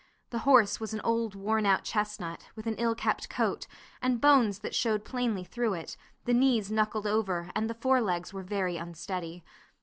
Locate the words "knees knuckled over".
6.33-7.51